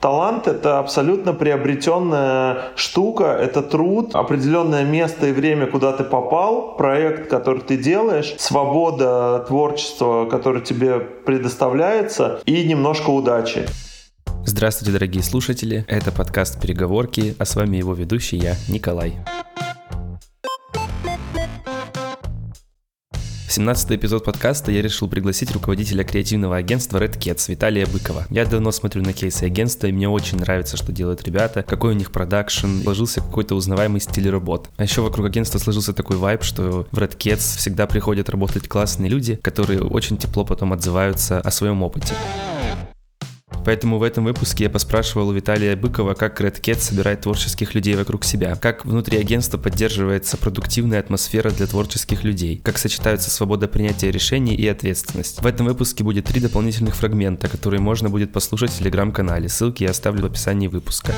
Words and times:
Талант— 0.00 0.46
это 0.48 0.78
абсолютно 0.78 1.34
приобретенная 1.34 2.72
штука, 2.74 3.24
это 3.24 3.60
труд, 3.62 4.14
определенное 4.14 4.82
место 4.82 5.26
и 5.26 5.32
время, 5.32 5.66
куда 5.66 5.92
ты 5.92 6.04
попал, 6.04 6.74
проект, 6.76 7.28
который 7.28 7.60
ты 7.60 7.76
делаешь, 7.76 8.34
свобода 8.38 9.44
творчества, 9.46 10.24
которое 10.24 10.62
тебе 10.62 11.00
предоставляется, 11.00 12.40
и 12.46 12.64
немножко 12.64 13.10
удачи. 13.10 13.66
Здравствуйте, 14.46 14.92
дорогие 14.92 15.22
слушатели. 15.22 15.84
Это 15.86 16.10
подкаст 16.10 16.58
«Переговорки», 16.58 17.34
а 17.38 17.44
с 17.44 17.54
вами 17.54 17.76
его 17.76 17.92
ведущий 17.92 18.38
я, 18.38 18.54
Николай. 18.70 19.18
17 23.50 23.90
эпизод 23.90 24.24
подкаста 24.24 24.70
я 24.70 24.80
решил 24.80 25.08
пригласить 25.08 25.50
руководителя 25.50 26.04
креативного 26.04 26.56
агентства 26.56 26.98
Red 26.98 27.18
Cats 27.18 27.50
Виталия 27.50 27.84
Быкова. 27.84 28.24
Я 28.30 28.46
давно 28.46 28.70
смотрю 28.70 29.02
на 29.02 29.12
кейсы 29.12 29.42
агентства, 29.42 29.88
и 29.88 29.92
мне 29.92 30.08
очень 30.08 30.38
нравится, 30.38 30.76
что 30.76 30.92
делают 30.92 31.24
ребята, 31.24 31.64
какой 31.64 31.94
у 31.94 31.96
них 31.96 32.12
продакшн, 32.12 32.82
сложился 32.84 33.20
какой-то 33.20 33.56
узнаваемый 33.56 34.00
стиль 34.00 34.30
работ. 34.30 34.68
А 34.76 34.84
еще 34.84 35.00
вокруг 35.00 35.26
агентства 35.26 35.58
сложился 35.58 35.92
такой 35.92 36.16
вайб, 36.16 36.44
что 36.44 36.86
в 36.92 36.96
Red 36.96 37.16
Cats 37.16 37.58
всегда 37.58 37.88
приходят 37.88 38.30
работать 38.30 38.68
классные 38.68 39.10
люди, 39.10 39.34
которые 39.34 39.82
очень 39.82 40.16
тепло 40.16 40.44
потом 40.44 40.72
отзываются 40.72 41.40
о 41.40 41.50
своем 41.50 41.82
опыте. 41.82 42.14
Поэтому 43.64 43.98
в 43.98 44.02
этом 44.02 44.24
выпуске 44.24 44.64
я 44.64 44.70
поспрашивал 44.70 45.28
у 45.28 45.32
Виталия 45.32 45.76
Быкова, 45.76 46.14
как 46.14 46.40
Red 46.40 46.60
Cat 46.60 46.80
собирает 46.80 47.22
творческих 47.22 47.74
людей 47.74 47.94
вокруг 47.94 48.24
себя, 48.24 48.56
как 48.56 48.84
внутри 48.84 49.18
агентства 49.18 49.58
поддерживается 49.58 50.36
продуктивная 50.36 51.00
атмосфера 51.00 51.50
для 51.50 51.66
творческих 51.66 52.24
людей, 52.24 52.60
как 52.64 52.78
сочетаются 52.78 53.30
свобода 53.30 53.68
принятия 53.68 54.10
решений 54.10 54.54
и 54.54 54.66
ответственность. 54.66 55.42
В 55.42 55.46
этом 55.46 55.66
выпуске 55.66 56.04
будет 56.04 56.26
три 56.26 56.40
дополнительных 56.40 56.96
фрагмента, 56.96 57.48
которые 57.48 57.80
можно 57.80 58.08
будет 58.08 58.32
послушать 58.32 58.70
в 58.70 58.78
телеграм-канале. 58.78 59.48
Ссылки 59.48 59.84
я 59.84 59.90
оставлю 59.90 60.22
в 60.22 60.26
описании 60.26 60.68
выпуска. 60.68 61.14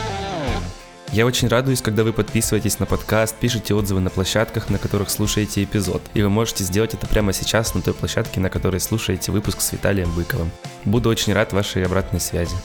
Я 1.12 1.26
очень 1.26 1.48
радуюсь, 1.48 1.82
когда 1.82 2.04
вы 2.04 2.14
подписываетесь 2.14 2.78
на 2.78 2.86
подкаст, 2.86 3.36
пишете 3.36 3.74
отзывы 3.74 4.00
на 4.00 4.08
площадках, 4.08 4.70
на 4.70 4.78
которых 4.78 5.10
слушаете 5.10 5.62
эпизод. 5.62 6.00
И 6.14 6.22
вы 6.22 6.30
можете 6.30 6.64
сделать 6.64 6.94
это 6.94 7.06
прямо 7.06 7.34
сейчас 7.34 7.74
на 7.74 7.82
той 7.82 7.92
площадке, 7.92 8.40
на 8.40 8.48
которой 8.48 8.80
слушаете 8.80 9.30
выпуск 9.30 9.60
с 9.60 9.72
Виталием 9.72 10.10
Быковым. 10.14 10.50
Буду 10.86 11.10
очень 11.10 11.34
рад 11.34 11.52
вашей 11.52 11.84
обратной 11.84 12.18
связи. 12.18 12.56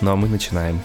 Ну 0.00 0.12
а 0.12 0.16
мы 0.16 0.28
начинаем. 0.28 0.80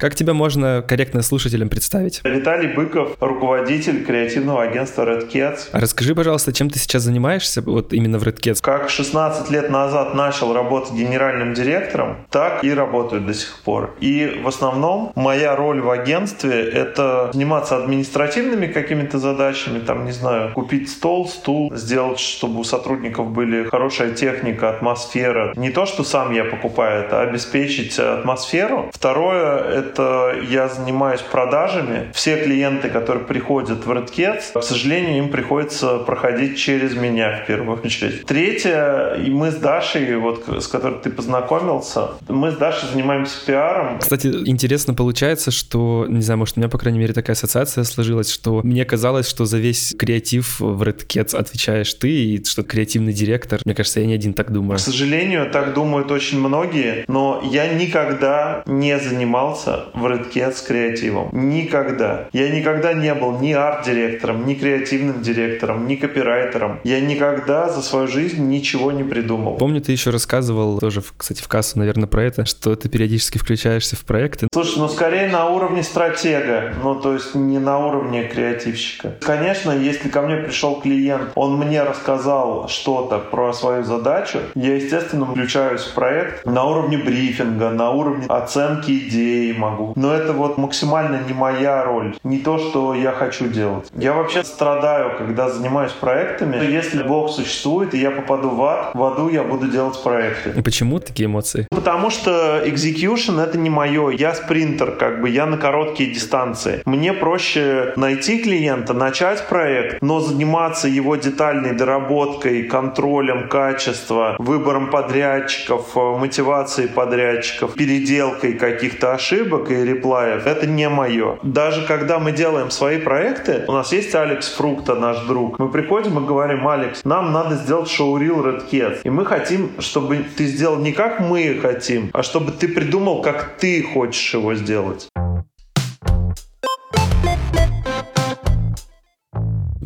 Как 0.00 0.14
тебя 0.14 0.32
можно 0.32 0.82
корректно 0.88 1.20
слушателям 1.20 1.68
представить? 1.68 2.22
Виталий 2.24 2.72
Быков, 2.72 3.18
руководитель 3.20 4.02
креативного 4.02 4.62
агентства 4.62 5.02
Red 5.02 5.30
Cats. 5.30 5.68
А 5.72 5.78
расскажи, 5.78 6.14
пожалуйста, 6.14 6.54
чем 6.54 6.70
ты 6.70 6.78
сейчас 6.78 7.02
занимаешься 7.02 7.60
вот 7.60 7.92
именно 7.92 8.18
в 8.18 8.22
Red 8.22 8.40
Cats? 8.40 8.62
Как 8.62 8.88
16 8.88 9.50
лет 9.50 9.68
назад 9.68 10.14
начал 10.14 10.54
работать 10.54 10.94
генеральным 10.94 11.52
директором, 11.52 12.16
так 12.30 12.64
и 12.64 12.72
работаю 12.72 13.20
до 13.20 13.34
сих 13.34 13.58
пор. 13.62 13.94
И 14.00 14.40
в 14.42 14.48
основном 14.48 15.12
моя 15.16 15.54
роль 15.54 15.82
в 15.82 15.90
агентстве— 15.90 16.62
это 16.72 17.28
заниматься 17.34 17.76
административными 17.76 18.68
какими-то 18.68 19.18
задачами, 19.18 19.80
там, 19.80 20.06
не 20.06 20.12
знаю, 20.12 20.52
купить 20.54 20.88
стол, 20.88 21.28
стул, 21.28 21.76
сделать, 21.76 22.20
чтобы 22.20 22.60
у 22.60 22.64
сотрудников 22.64 23.30
были 23.32 23.64
хорошая 23.64 24.14
техника, 24.14 24.70
атмосфера. 24.70 25.52
Не 25.56 25.68
то, 25.68 25.84
что 25.84 26.04
сам 26.04 26.32
я 26.32 26.44
покупаю 26.44 27.04
это, 27.04 27.20
а 27.20 27.24
обеспечить 27.24 27.98
атмосферу. 27.98 28.88
Второе— 28.94 29.58
это 29.68 29.89
это 29.90 30.36
я 30.48 30.68
занимаюсь 30.68 31.20
продажами. 31.20 32.10
Все 32.14 32.42
клиенты, 32.42 32.88
которые 32.88 33.24
приходят 33.24 33.84
в 33.84 33.90
RedCats, 33.90 34.58
к 34.58 34.62
сожалению, 34.62 35.18
им 35.18 35.28
приходится 35.30 35.98
проходить 35.98 36.58
через 36.58 36.94
меня 36.94 37.42
в 37.42 37.46
первую 37.46 37.80
очередь. 37.80 38.24
Третье, 38.26 39.14
и 39.14 39.30
мы 39.30 39.50
с 39.50 39.56
Дашей, 39.56 40.16
вот 40.16 40.44
с 40.48 40.66
которой 40.66 41.00
ты 41.00 41.10
познакомился, 41.10 42.10
мы 42.28 42.50
с 42.50 42.56
Дашей 42.56 42.88
занимаемся 42.90 43.44
пиаром. 43.44 43.98
Кстати, 43.98 44.28
интересно 44.46 44.94
получается, 44.94 45.50
что, 45.50 46.06
не 46.08 46.22
знаю, 46.22 46.38
может, 46.38 46.56
у 46.56 46.60
меня, 46.60 46.68
по 46.68 46.78
крайней 46.78 46.98
мере, 46.98 47.12
такая 47.12 47.34
ассоциация 47.34 47.84
сложилась, 47.84 48.30
что 48.30 48.60
мне 48.62 48.84
казалось, 48.84 49.28
что 49.28 49.44
за 49.44 49.58
весь 49.58 49.94
креатив 49.98 50.60
в 50.60 50.82
RedCats 50.82 51.36
отвечаешь 51.36 51.92
ты, 51.94 52.10
и 52.10 52.44
что 52.44 52.62
креативный 52.62 53.12
директор. 53.12 53.60
Мне 53.64 53.74
кажется, 53.74 54.00
я 54.00 54.06
не 54.06 54.14
один 54.14 54.34
так 54.34 54.52
думаю. 54.52 54.78
К 54.78 54.80
сожалению, 54.80 55.50
так 55.50 55.74
думают 55.74 56.10
очень 56.10 56.38
многие, 56.38 57.04
но 57.08 57.42
я 57.50 57.72
никогда 57.74 58.62
не 58.66 58.98
занимался 58.98 59.79
в 59.94 60.06
Redcat 60.06 60.52
с 60.52 60.62
креативом. 60.62 61.30
Никогда. 61.32 62.28
Я 62.32 62.50
никогда 62.50 62.92
не 62.92 63.14
был 63.14 63.38
ни 63.38 63.52
арт-директором, 63.52 64.46
ни 64.46 64.54
креативным 64.54 65.22
директором, 65.22 65.86
ни 65.86 65.96
копирайтером. 65.96 66.80
Я 66.84 67.00
никогда 67.00 67.68
за 67.68 67.82
свою 67.82 68.06
жизнь 68.06 68.42
ничего 68.48 68.92
не 68.92 69.04
придумал. 69.04 69.56
Помню, 69.56 69.80
ты 69.80 69.92
еще 69.92 70.10
рассказывал, 70.10 70.78
тоже, 70.78 71.02
кстати, 71.16 71.42
в 71.42 71.48
кассу, 71.48 71.78
наверное, 71.78 72.06
про 72.06 72.24
это, 72.24 72.44
что 72.44 72.76
ты 72.76 72.88
периодически 72.88 73.38
включаешься 73.38 73.96
в 73.96 74.04
проекты. 74.04 74.48
Слушай, 74.52 74.78
ну 74.78 74.88
скорее 74.88 75.28
на 75.28 75.48
уровне 75.48 75.82
стратега, 75.82 76.74
ну 76.82 76.94
то 76.94 77.14
есть 77.14 77.34
не 77.34 77.58
на 77.58 77.78
уровне 77.78 78.24
креативщика. 78.24 79.16
Конечно, 79.20 79.72
если 79.72 80.08
ко 80.08 80.22
мне 80.22 80.36
пришел 80.36 80.80
клиент, 80.80 81.32
он 81.34 81.56
мне 81.56 81.82
рассказал 81.82 82.68
что-то 82.68 83.18
про 83.18 83.52
свою 83.52 83.84
задачу, 83.84 84.38
я, 84.54 84.76
естественно, 84.76 85.26
включаюсь 85.26 85.82
в 85.82 85.94
проект 85.94 86.44
на 86.46 86.64
уровне 86.64 86.98
брифинга, 86.98 87.70
на 87.70 87.90
уровне 87.90 88.26
оценки 88.28 88.90
идеи, 89.08 89.52
могу. 89.70 89.92
Но 89.96 90.12
это 90.14 90.32
вот 90.32 90.58
максимально 90.58 91.20
не 91.26 91.32
моя 91.32 91.84
роль, 91.84 92.16
не 92.24 92.38
то, 92.38 92.58
что 92.58 92.94
я 92.94 93.12
хочу 93.12 93.48
делать. 93.48 93.88
Я 93.94 94.12
вообще 94.12 94.44
страдаю, 94.44 95.16
когда 95.18 95.48
занимаюсь 95.48 95.92
проектами. 95.92 96.56
Если 96.80 97.02
Бог 97.02 97.30
существует, 97.30 97.94
и 97.94 97.98
я 97.98 98.10
попаду 98.10 98.50
в 98.50 98.62
ад, 98.64 98.94
в 98.94 99.02
аду 99.02 99.28
я 99.28 99.42
буду 99.42 99.68
делать 99.68 100.02
проекты. 100.02 100.52
И 100.56 100.62
почему 100.62 100.98
такие 101.00 101.26
эмоции? 101.26 101.66
Потому 101.70 102.10
что 102.10 102.62
execution 102.64 103.40
это 103.40 103.58
не 103.58 103.70
мое. 103.70 104.10
Я 104.10 104.34
спринтер, 104.34 104.92
как 104.92 105.20
бы, 105.20 105.28
я 105.28 105.46
на 105.46 105.56
короткие 105.56 106.10
дистанции. 106.10 106.82
Мне 106.84 107.12
проще 107.12 107.92
найти 107.96 108.42
клиента, 108.42 108.94
начать 108.94 109.46
проект, 109.48 110.02
но 110.02 110.20
заниматься 110.20 110.88
его 110.88 111.16
детальной 111.16 111.74
доработкой, 111.74 112.64
контролем 112.64 113.48
качества, 113.48 114.36
выбором 114.38 114.90
подрядчиков, 114.90 115.94
мотивацией 115.94 116.88
подрядчиков, 116.88 117.74
переделкой 117.74 118.54
каких-то 118.54 119.12
ошибок, 119.12 119.59
ошибок 119.60 119.70
и 119.70 119.84
реплаев. 119.84 120.46
Это 120.46 120.66
не 120.66 120.88
мое. 120.88 121.38
Даже 121.42 121.86
когда 121.86 122.18
мы 122.18 122.32
делаем 122.32 122.70
свои 122.70 122.98
проекты, 122.98 123.64
у 123.68 123.72
нас 123.72 123.92
есть 123.92 124.14
Алекс 124.14 124.48
Фрукта, 124.54 124.94
наш 124.94 125.18
друг. 125.26 125.58
Мы 125.58 125.68
приходим 125.68 126.18
и 126.18 126.26
говорим, 126.26 126.66
Алекс, 126.66 127.04
нам 127.04 127.32
надо 127.32 127.56
сделать 127.56 127.88
шоу-рил 127.88 128.44
Red 128.44 128.70
Cat. 128.70 128.98
И 129.04 129.10
мы 129.10 129.24
хотим, 129.24 129.70
чтобы 129.78 130.24
ты 130.36 130.46
сделал 130.46 130.76
не 130.76 130.92
как 130.92 131.20
мы 131.20 131.58
хотим, 131.60 132.10
а 132.12 132.22
чтобы 132.22 132.52
ты 132.52 132.68
придумал, 132.68 133.22
как 133.22 133.56
ты 133.58 133.82
хочешь 133.82 134.34
его 134.34 134.54
сделать. 134.54 135.08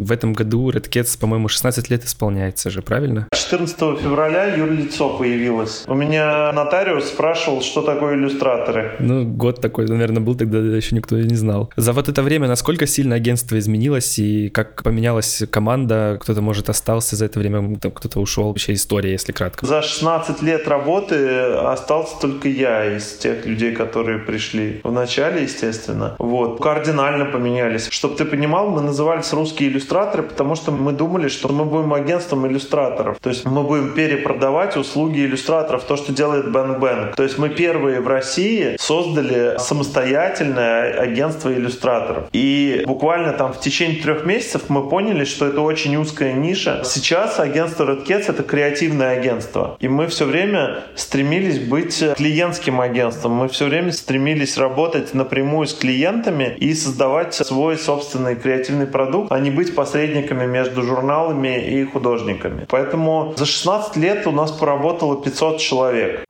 В 0.04 0.12
этом 0.12 0.34
году 0.34 0.70
Red 0.70 0.90
Cats, 0.90 1.18
по-моему, 1.18 1.48
16 1.48 1.88
лет 1.88 2.04
исполняется 2.04 2.68
же, 2.68 2.82
правильно? 2.82 3.26
14 3.32 4.02
февраля 4.02 4.54
юрлицо 4.54 5.16
появилось. 5.16 5.84
У 5.86 5.94
меня 5.94 6.52
нотариус 6.52 7.06
спрашивал, 7.06 7.62
что 7.62 7.80
такое 7.80 8.14
иллюстраторы. 8.16 8.96
Ну, 8.98 9.24
год 9.24 9.62
такой, 9.62 9.86
наверное, 9.86 10.20
был, 10.20 10.34
тогда 10.34 10.58
еще 10.58 10.94
никто 10.94 11.16
и 11.16 11.24
не 11.24 11.36
знал. 11.36 11.72
За 11.76 11.94
вот 11.94 12.10
это 12.10 12.22
время 12.22 12.48
насколько 12.48 12.86
сильно 12.86 13.14
агентство 13.14 13.58
изменилось 13.58 14.18
и 14.18 14.50
как 14.50 14.82
поменялась 14.82 15.42
команда? 15.50 16.18
Кто-то, 16.20 16.42
может, 16.42 16.68
остался 16.68 17.16
за 17.16 17.24
это 17.24 17.38
время, 17.38 17.78
кто-то 17.78 18.20
ушел. 18.20 18.48
Вообще 18.48 18.74
история, 18.74 19.12
если 19.12 19.32
кратко. 19.32 19.64
За 19.64 19.80
16 19.80 20.42
лет 20.42 20.68
работы 20.68 21.40
остался 21.62 22.20
только 22.20 22.48
я 22.48 22.94
из 22.94 23.10
тех 23.14 23.46
людей, 23.46 23.74
которые 23.74 24.18
пришли 24.18 24.82
в 24.84 24.92
начале, 24.92 25.44
естественно. 25.44 26.14
Вот. 26.18 26.60
Кардинально 26.60 27.24
поменялись. 27.24 27.88
Чтобы 27.90 28.16
ты 28.16 28.26
понимал, 28.26 28.68
мы 28.68 28.82
назывались 28.82 29.32
русские 29.32 29.70
иллюстраторы 29.70 29.93
иллюстраторы, 29.94 30.24
потому 30.24 30.54
что 30.54 30.72
мы 30.72 30.92
думали, 30.92 31.28
что 31.28 31.48
мы 31.48 31.64
будем 31.64 31.92
агентством 31.92 32.46
иллюстраторов. 32.46 33.18
То 33.20 33.30
есть 33.30 33.44
мы 33.44 33.62
будем 33.62 33.94
перепродавать 33.94 34.76
услуги 34.76 35.20
иллюстраторов, 35.20 35.84
то, 35.84 35.96
что 35.96 36.12
делает 36.12 36.46
Bang 36.46 36.80
Bang. 36.80 37.14
То 37.14 37.22
есть 37.22 37.38
мы 37.38 37.48
первые 37.48 38.00
в 38.00 38.08
России 38.08 38.76
создали 38.78 39.56
самостоятельное 39.58 41.00
агентство 41.00 41.52
иллюстраторов. 41.52 42.24
И 42.32 42.82
буквально 42.86 43.32
там 43.32 43.52
в 43.52 43.60
течение 43.60 44.02
трех 44.02 44.24
месяцев 44.24 44.62
мы 44.68 44.88
поняли, 44.88 45.24
что 45.24 45.46
это 45.46 45.60
очень 45.60 45.96
узкая 45.96 46.32
ниша. 46.32 46.82
Сейчас 46.84 47.38
агентство 47.38 47.84
Red 47.84 48.06
Cats— 48.06 48.24
это 48.28 48.42
креативное 48.42 49.16
агентство. 49.18 49.76
И 49.80 49.88
мы 49.88 50.06
все 50.06 50.24
время 50.24 50.84
стремились 50.96 51.58
быть 51.58 52.02
клиентским 52.16 52.80
агентством. 52.80 53.32
Мы 53.32 53.48
все 53.48 53.66
время 53.66 53.92
стремились 53.92 54.56
работать 54.58 55.14
напрямую 55.14 55.66
с 55.66 55.74
клиентами 55.74 56.56
и 56.58 56.74
создавать 56.74 57.34
свой 57.34 57.76
собственный 57.76 58.34
креативный 58.36 58.86
продукт, 58.86 59.30
а 59.30 59.38
не 59.38 59.50
быть 59.50 59.73
посредниками 59.74 60.46
между 60.46 60.82
журналами 60.82 61.62
и 61.64 61.84
художниками. 61.84 62.66
Поэтому 62.68 63.34
за 63.36 63.46
16 63.46 63.96
лет 63.96 64.26
у 64.26 64.32
нас 64.32 64.50
поработало 64.52 65.22
500 65.22 65.58
человек. 65.58 66.24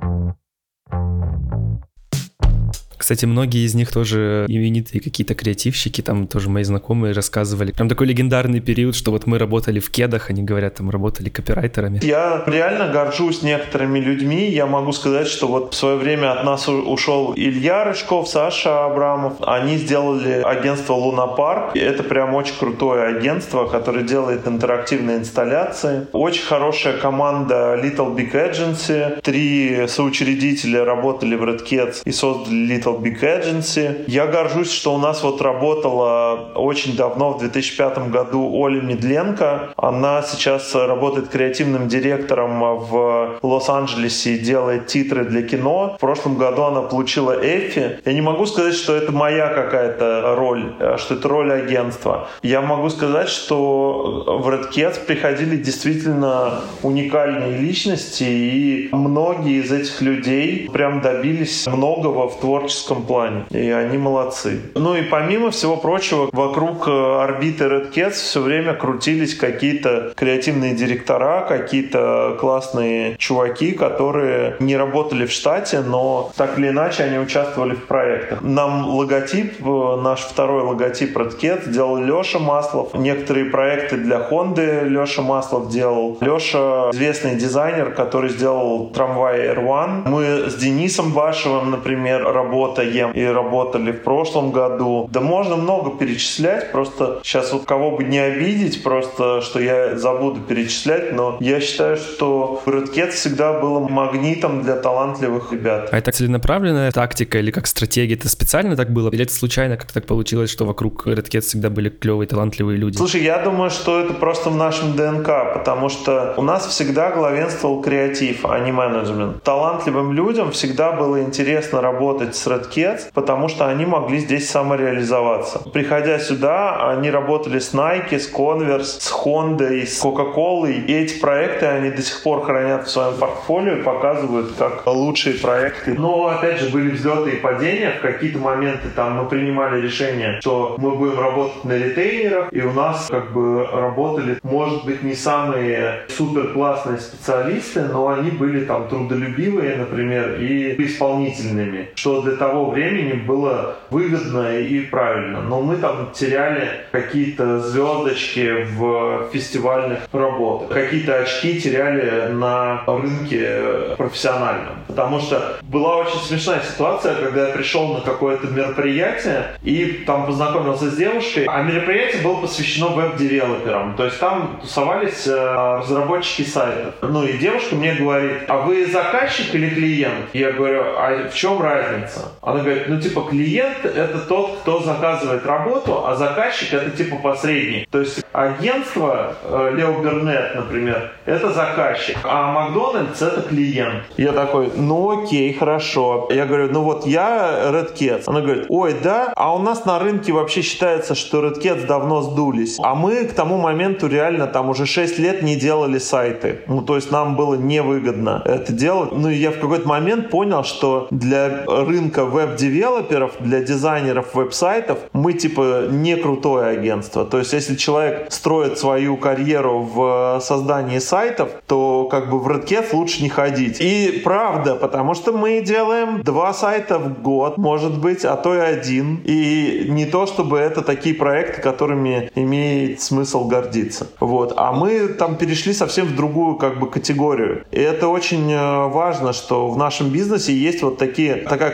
Кстати, 3.05 3.27
многие 3.27 3.67
из 3.67 3.75
них 3.75 3.93
тоже 3.93 4.47
именитые 4.49 4.99
какие-то 5.03 5.35
креативщики, 5.35 6.01
там 6.01 6.27
тоже 6.27 6.49
мои 6.49 6.65
знакомые 6.65 7.13
рассказывали. 7.13 7.71
Прям 7.71 7.87
такой 7.87 8.07
легендарный 8.07 8.61
период, 8.61 8.97
что 8.97 9.11
вот 9.11 9.27
мы 9.27 9.39
работали 9.39 9.79
в 9.79 9.91
кедах, 9.91 10.31
они 10.31 10.43
говорят, 10.43 10.77
там 10.77 10.89
работали 10.89 11.29
копирайтерами. 11.29 12.01
Я 12.03 12.43
реально 12.47 12.91
горжусь 12.91 13.43
некоторыми 13.43 13.99
людьми. 13.99 14.49
Я 14.49 14.65
могу 14.65 14.93
сказать, 14.93 15.27
что 15.27 15.49
вот 15.49 15.75
в 15.75 15.77
свое 15.77 15.97
время 15.97 16.33
от 16.33 16.45
нас 16.45 16.67
ушел 16.67 17.35
Илья 17.37 17.85
Рыжков, 17.85 18.27
Саша 18.27 18.87
Абрамов. 18.87 19.35
Они 19.43 19.77
сделали 19.77 20.41
агентство 20.43 20.95
Лунапарк. 20.95 21.77
Это 21.77 22.05
прям 22.05 22.35
очень 22.35 22.55
крутое 22.59 23.19
агентство, 23.19 23.67
которое 23.67 24.05
делает 24.05 24.49
интерактивные 24.49 25.19
инсталляции. 25.19 26.07
Очень 26.13 26.45
хорошая 26.47 26.97
команда 26.97 27.79
Little 27.85 28.17
Big 28.17 28.33
Agency. 28.33 29.21
Три 29.21 29.89
соучредителя 29.89 30.87
работали 30.87 31.35
в 31.35 31.43
Red 31.43 31.69
Cats 31.69 31.97
и 32.07 32.11
создали 32.11 32.67
Little 32.67 32.94
Big 33.01 33.21
Agency. 33.21 34.05
Я 34.07 34.27
горжусь, 34.27 34.71
что 34.71 34.95
у 34.95 34.99
нас 34.99 35.23
вот 35.23 35.41
работала 35.41 36.53
очень 36.55 36.97
давно, 36.97 37.33
в 37.33 37.39
2005 37.39 38.11
году, 38.11 38.51
Оля 38.53 38.81
Медленко. 38.81 39.75
Она 39.77 40.23
сейчас 40.23 40.75
работает 40.75 41.29
креативным 41.29 41.89
директором 41.89 42.61
в 42.61 43.39
Лос-Анджелесе 43.43 44.35
и 44.35 44.39
делает 44.39 44.87
титры 44.87 45.25
для 45.25 45.43
кино. 45.43 45.95
В 45.97 46.01
прошлом 46.01 46.37
году 46.37 46.63
она 46.63 46.83
получила 46.83 47.33
Эффи. 47.33 47.99
Я 48.05 48.13
не 48.13 48.21
могу 48.21 48.47
сказать, 48.47 48.75
что 48.75 48.95
это 48.95 49.13
моя 49.13 49.49
какая-то 49.49 50.35
роль, 50.37 50.75
что 50.99 51.15
это 51.15 51.29
роль 51.29 51.53
агентства. 51.53 52.29
Я 52.43 52.61
могу 52.61 52.91
сказать, 52.91 53.29
что 53.29 54.41
в 54.41 54.49
Red 54.49 54.71
Cats 54.73 55.05
приходили 55.05 55.57
действительно 55.57 56.61
уникальные 56.83 57.59
личности, 57.59 58.25
и 58.25 58.89
многие 58.93 59.63
из 59.63 59.73
этих 59.73 60.01
людей 60.03 60.69
прям 60.73 61.01
добились 61.01 61.67
многого 61.67 62.29
в 62.29 62.41
творческом 62.41 62.84
плане. 62.93 63.45
И 63.51 63.71
они 63.71 63.99
молодцы. 63.99 64.61
Ну 64.75 64.95
и 64.95 65.03
помимо 65.03 65.51
всего 65.51 65.77
прочего, 65.77 66.29
вокруг 66.33 66.89
э, 66.89 66.91
орбиты 66.91 67.65
Red 67.65 67.93
Cats 67.93 68.13
все 68.13 68.41
время 68.41 68.75
крутились 68.75 69.35
какие-то 69.35 70.13
креативные 70.17 70.75
директора, 70.75 71.47
какие-то 71.49 72.37
классные 72.41 73.17
чуваки, 73.19 73.73
которые 73.73 74.57
не 74.61 74.77
работали 74.77 75.27
в 75.27 75.33
штате, 75.33 75.81
но 75.81 76.33
так 76.37 76.59
или 76.59 76.69
иначе 76.69 77.05
они 77.05 77.19
участвовали 77.19 77.75
в 77.75 77.87
проектах. 77.87 78.43
Нам 78.43 78.87
логотип, 78.89 79.67
э, 79.67 80.01
наш 80.03 80.21
второй 80.21 80.63
логотип 80.63 81.17
Red 81.17 81.41
Cat 81.41 81.71
делал 81.71 81.97
Леша 81.99 82.39
Маслов. 82.39 82.95
Некоторые 82.95 83.47
проекты 83.47 83.97
для 83.97 84.19
Honda 84.19 84.85
Леша 84.85 85.23
Маслов 85.23 85.71
делал. 85.71 86.19
Леша 86.21 86.91
известный 86.91 87.37
дизайнер, 87.37 87.91
который 87.91 88.31
сделал 88.31 88.91
трамвай 88.91 89.49
R1. 89.49 90.09
Мы 90.09 90.51
с 90.51 90.55
Денисом 90.57 91.13
Башевым, 91.13 91.71
например, 91.71 92.27
работаем 92.75 93.13
и 93.13 93.25
работали 93.25 93.93
в 93.93 94.03
прошлом 94.03 94.53
году. 94.53 95.09
Да 95.11 95.21
можно 95.21 95.57
много 95.57 95.97
перечислять, 95.97 96.73
просто 96.73 97.21
сейчас 97.23 97.53
вот 97.53 97.65
кого 97.65 97.93
бы 97.93 98.05
не 98.05 98.19
обидеть, 98.19 98.83
просто 98.83 99.41
что 99.41 99.61
я 99.61 99.97
забуду 99.97 100.41
перечислять, 100.41 101.13
но 101.13 101.37
я 101.41 101.61
считаю, 101.61 101.97
что 101.97 102.63
Redcat 102.67 103.11
всегда 103.11 103.61
было 103.61 103.81
магнитом 103.81 104.63
для 104.63 104.77
талантливых 104.77 105.53
ребят. 105.53 105.89
А 105.93 105.99
это 105.99 106.13
целенаправленная 106.13 106.91
тактика 106.93 107.39
или 107.39 107.51
как 107.51 107.67
стратегия? 107.67 108.15
Это 108.15 108.29
специально 108.29 108.77
так 108.77 108.93
было? 108.93 109.11
Или 109.11 109.25
это 109.25 109.35
случайно 109.35 109.77
как 109.77 109.93
так 109.93 110.07
получилось, 110.07 110.51
что 110.51 110.65
вокруг 110.65 111.07
Redcat 111.07 111.41
всегда 111.41 111.71
были 111.71 111.89
клевые, 111.89 112.27
талантливые 112.29 112.79
люди? 112.79 112.97
Слушай, 112.97 113.23
я 113.23 113.39
думаю, 113.39 113.71
что 113.71 114.01
это 114.01 114.15
просто 114.15 114.51
в 114.51 114.57
нашем 114.57 114.97
ДНК, 114.97 115.55
потому 115.55 115.89
что 115.89 116.35
у 116.37 116.43
нас 116.43 116.67
всегда 116.67 117.11
главенствовал 117.11 117.83
креатив, 117.83 118.45
а 118.45 118.59
не 118.59 118.73
менеджмент. 118.73 119.43
Талантливым 119.43 120.13
людям 120.13 120.51
всегда 120.51 120.93
было 120.93 121.23
интересно 121.23 121.81
работать 121.81 122.35
с 122.37 122.47
Redcat, 122.65 123.01
потому 123.13 123.49
что 123.49 123.67
они 123.67 123.87
могли 123.87 124.19
здесь 124.19 124.49
самореализоваться. 124.51 125.61
Приходя 125.73 126.19
сюда, 126.19 126.91
они 126.91 127.11
работали 127.11 127.59
с 127.59 127.75
Nike, 127.75 128.19
с 128.19 128.33
Converse, 128.33 129.01
с 129.01 129.13
Honda, 129.13 129.85
с 129.85 130.03
Coca-Cola, 130.03 130.73
и 130.73 130.93
эти 130.93 131.21
проекты 131.21 131.67
они 131.67 131.91
до 131.91 132.03
сих 132.03 132.23
пор 132.23 132.45
хранят 132.45 132.87
в 132.87 132.91
своем 132.91 133.17
портфолио 133.19 133.77
и 133.77 133.83
показывают 133.83 134.53
как 134.59 134.87
лучшие 134.87 135.37
проекты. 135.37 135.95
Но, 135.95 136.29
опять 136.29 136.61
же, 136.61 136.71
были 136.71 136.91
взлеты 136.91 137.31
и 137.31 137.37
падения. 137.37 137.95
В 137.99 138.03
какие-то 138.03 138.39
моменты 138.39 138.89
там 138.95 139.15
мы 139.15 139.29
принимали 139.29 139.81
решение, 139.81 140.41
что 140.41 140.77
мы 140.79 140.93
будем 140.93 141.19
работать 141.19 141.65
на 141.65 141.77
ретейнерах, 141.77 142.53
и 142.53 142.61
у 142.63 142.73
нас 142.73 143.07
как 143.11 143.33
бы 143.33 143.67
работали, 143.67 144.39
может 144.43 144.85
быть, 144.85 145.03
не 145.03 145.15
самые 145.15 146.05
супер 146.09 146.53
классные 146.53 146.99
специалисты, 146.99 147.83
но 147.83 148.09
они 148.09 148.31
были 148.31 148.65
там 148.65 148.89
трудолюбивые, 148.89 149.77
например, 149.77 150.41
и 150.41 150.75
исполнительными, 150.85 151.89
что 151.95 152.23
для 152.23 152.37
того 152.37 152.54
времени 152.63 153.13
было 153.15 153.77
выгодно 153.91 154.59
и 154.59 154.81
правильно. 154.81 155.41
Но 155.43 155.61
мы 155.61 155.77
там 155.77 156.11
теряли 156.13 156.87
какие-то 156.93 157.61
звездочки 157.61 158.67
в 158.77 159.29
фестивальных 159.33 160.01
работах, 160.13 160.69
какие-то 160.69 161.19
очки 161.19 161.61
теряли 161.61 162.33
на 162.33 162.83
рынке 162.87 163.97
профессиональном. 163.97 164.75
Потому 164.87 165.21
что 165.21 165.59
была 165.63 165.97
очень 165.97 166.19
смешная 166.21 166.61
ситуация, 166.61 167.15
когда 167.15 167.49
я 167.49 167.55
пришел 167.55 167.95
на 167.95 168.01
какое-то 168.01 168.47
мероприятие 168.49 169.47
и 169.63 170.05
там 170.07 170.27
познакомился 170.27 170.91
с 170.91 170.97
девушкой, 170.97 171.47
а 171.49 171.63
мероприятие 171.63 172.23
было 172.23 172.41
посвящено 172.41 172.89
веб-девелоперам. 172.89 173.97
То 173.97 174.05
есть 174.05 174.19
там 174.21 174.59
тусовались 174.61 175.27
э, 175.27 175.79
разработчики 175.79 176.43
сайтов. 176.43 176.95
Ну 177.03 177.25
и 177.25 177.39
девушка 177.39 177.75
мне 177.75 177.95
говорит, 177.95 178.43
а 178.49 178.59
вы 178.59 178.87
заказчик 178.87 179.55
или 179.55 179.69
клиент? 179.71 180.27
Я 180.33 180.53
говорю, 180.53 180.83
а 180.97 181.29
в 181.29 181.35
чем 181.35 181.61
разница? 181.61 182.33
Она 182.45 182.61
говорит, 182.61 182.89
ну 182.89 183.01
типа 183.01 183.23
клиент 183.23 183.85
это 183.85 184.19
тот, 184.19 184.59
кто 184.61 184.81
заказывает 184.81 185.47
работу, 185.47 186.07
а 186.07 186.15
заказчик 186.15 186.75
это 186.75 186.91
типа 186.91 187.17
посредник. 187.17 187.89
То 187.91 188.01
есть 188.01 188.25
агентство 188.33 189.35
э, 189.43 189.73
Лео 189.77 190.03
Бернет, 190.03 190.55
например, 190.55 191.13
это 191.25 191.53
заказчик, 191.53 192.19
а 192.25 192.53
Макдональдс 192.53 193.23
это 193.23 193.43
клиент. 193.43 194.05
Я 194.17 194.33
такой, 194.33 194.71
ну 194.77 195.23
окей, 195.23 195.55
хорошо. 195.55 196.29
Я 196.31 196.45
говорю, 196.47 196.69
ну 196.71 196.83
вот 196.83 197.07
я 197.07 197.71
Red 197.71 197.95
Cats. 197.95 198.25
Она 198.27 198.41
говорит, 198.41 198.67
ой, 198.69 198.95
да, 199.03 199.33
а 199.37 199.55
у 199.55 199.59
нас 199.59 199.87
на 199.87 199.99
рынке 199.99 200.33
вообще 200.33 200.61
считается, 200.63 201.15
что 201.15 201.43
Red 201.43 201.63
Cats 201.63 201.87
давно 201.87 202.21
сдулись. 202.23 202.79
А 202.83 202.95
мы 202.95 203.25
к 203.25 203.33
тому 203.33 203.57
моменту 203.57 204.07
реально 204.07 204.47
там 204.47 204.69
уже 204.69 204.85
6 204.87 205.19
лет 205.19 205.43
не 205.43 205.57
делали 205.57 205.99
сайты. 205.99 206.61
Ну, 206.67 206.83
то 206.83 206.97
есть 206.97 207.11
нам 207.11 207.37
было 207.37 207.55
невыгодно 207.55 208.43
это 208.45 208.73
делать. 208.73 209.13
Ну, 209.13 209.29
и 209.31 209.35
я 209.35 209.51
в 209.51 209.59
какой-то 209.59 209.89
момент 209.89 210.31
понял, 210.31 210.65
что 210.65 211.09
для 211.11 211.65
рынка 211.67 212.25
веб-девелоперов, 212.35 213.33
для 213.41 213.61
дизайнеров 213.61 214.35
веб-сайтов 214.35 214.99
мы 215.13 215.33
типа 215.35 215.87
не 215.91 216.17
крутое 216.17 216.67
агентство. 216.79 217.25
То 217.25 217.39
есть 217.39 217.53
если 217.53 217.77
человек 217.77 218.27
строит 218.31 218.79
свою 218.79 219.17
карьеру 219.17 219.81
в 219.81 220.41
создании 220.43 220.99
сайтов, 220.99 221.51
то 221.67 222.09
как 222.11 222.31
бы 222.31 222.41
в 222.41 222.49
Redcat 222.49 222.89
лучше 222.93 223.23
не 223.23 223.29
ходить. 223.29 223.81
И 223.81 224.21
правда, 224.25 224.75
потому 224.75 225.15
что 225.15 225.33
мы 225.33 225.61
делаем 225.61 226.23
два 226.23 226.53
сайта 226.53 226.99
в 226.99 227.23
год, 227.23 227.57
может 227.57 227.99
быть, 227.99 228.25
а 228.25 228.37
то 228.37 228.55
и 228.55 228.59
один. 228.59 229.21
И 229.25 229.87
не 229.89 230.07
то, 230.07 230.27
чтобы 230.27 230.59
это 230.59 230.83
такие 230.83 231.15
проекты, 231.15 231.63
которыми 231.63 232.31
имеет 232.35 233.01
смысл 233.01 233.47
гордиться. 233.47 234.09
Вот. 234.21 234.55
А 234.57 234.73
мы 234.73 235.09
там 235.09 235.37
перешли 235.37 235.73
совсем 235.73 236.07
в 236.07 236.17
другую 236.17 236.57
как 236.57 236.81
бы 236.81 236.91
категорию. 236.91 237.65
И 237.71 237.81
это 237.81 238.09
очень 238.09 238.53
э, 238.53 238.89
важно, 238.89 239.33
что 239.33 239.69
в 239.69 239.77
нашем 239.77 240.09
бизнесе 240.11 240.53
есть 240.53 240.83
вот 240.83 240.99
такие, 240.99 241.37
такая 241.37 241.71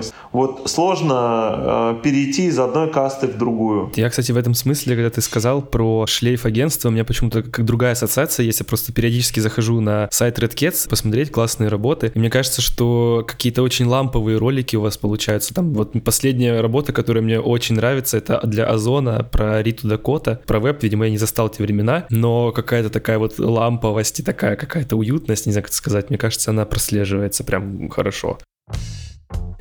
кастовость. 0.00 0.14
Вот 0.32 0.70
сложно 0.70 1.96
э, 1.98 2.02
перейти 2.02 2.46
из 2.46 2.58
одной 2.58 2.90
касты 2.90 3.26
в 3.26 3.38
другую. 3.38 3.92
Я, 3.96 4.08
кстати, 4.10 4.32
в 4.32 4.36
этом 4.36 4.54
смысле, 4.54 4.96
когда 4.96 5.10
ты 5.10 5.20
сказал 5.20 5.62
про 5.62 6.06
шлейф 6.06 6.44
агентства, 6.46 6.88
у 6.88 6.92
меня 6.92 7.04
почему-то 7.04 7.42
как 7.42 7.64
другая 7.64 7.92
ассоциация 7.92 8.44
есть. 8.44 8.60
Я 8.60 8.66
просто 8.66 8.92
периодически 8.92 9.40
захожу 9.40 9.80
на 9.80 10.08
сайт 10.10 10.38
Red 10.38 10.88
посмотреть 10.88 11.30
классные 11.30 11.68
работы. 11.68 12.12
И 12.14 12.18
мне 12.18 12.30
кажется, 12.30 12.62
что 12.62 13.24
какие-то 13.26 13.62
очень 13.62 13.86
ламповые 13.86 14.38
ролики 14.38 14.76
у 14.76 14.80
вас 14.80 14.96
получаются. 14.96 15.54
Там 15.54 15.72
вот 15.72 15.92
последняя 16.04 16.60
работа, 16.60 16.92
которая 16.92 17.22
мне 17.22 17.40
очень 17.40 17.76
нравится, 17.76 18.16
это 18.16 18.40
для 18.44 18.66
Озона 18.66 19.24
про 19.30 19.62
Риту 19.62 19.88
Дакота. 19.88 20.40
Про 20.46 20.60
веб, 20.60 20.82
видимо, 20.82 21.06
я 21.06 21.10
не 21.10 21.18
застал 21.18 21.48
те 21.48 21.62
времена, 21.62 22.06
но 22.10 22.52
какая-то 22.52 22.90
такая 22.90 23.18
вот 23.18 23.38
ламповость 23.38 24.20
и 24.20 24.22
такая 24.22 24.56
какая-то 24.56 24.96
уютность, 24.96 25.46
не 25.46 25.52
знаю, 25.52 25.64
как 25.64 25.72
сказать, 25.72 26.10
мне 26.10 26.18
кажется, 26.18 26.50
она 26.50 26.64
прослеживается 26.64 27.44
прям 27.44 27.88
хорошо. 27.88 28.38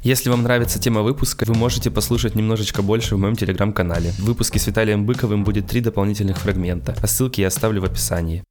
Если 0.01 0.29
вам 0.29 0.43
нравится 0.43 0.79
тема 0.79 1.01
выпуска, 1.01 1.45
вы 1.45 1.55
можете 1.55 1.91
послушать 1.91 2.35
немножечко 2.35 2.81
больше 2.81 3.15
в 3.15 3.19
моем 3.19 3.35
телеграм-канале. 3.35 4.11
В 4.11 4.25
выпуске 4.25 4.57
с 4.59 4.67
Виталием 4.67 5.05
Быковым 5.05 5.43
будет 5.43 5.67
три 5.67 5.81
дополнительных 5.81 6.37
фрагмента, 6.37 6.95
а 7.01 7.07
ссылки 7.07 7.41
я 7.41 7.47
оставлю 7.47 7.81
в 7.81 7.85
описании. 7.85 8.43